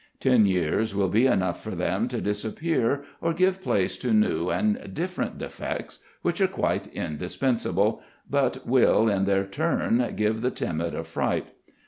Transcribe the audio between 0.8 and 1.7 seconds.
will be enough